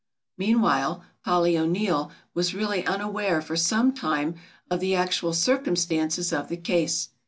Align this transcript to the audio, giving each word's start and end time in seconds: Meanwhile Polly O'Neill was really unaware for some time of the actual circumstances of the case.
Meanwhile 0.35 1.03
Polly 1.23 1.55
O'Neill 1.55 2.09
was 2.33 2.55
really 2.55 2.83
unaware 2.87 3.39
for 3.39 3.55
some 3.55 3.91
time 3.93 4.33
of 4.67 4.79
the 4.79 4.95
actual 4.95 5.31
circumstances 5.31 6.33
of 6.33 6.47
the 6.47 6.57
case. 6.57 7.09